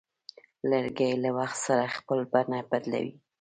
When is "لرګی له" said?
0.69-1.29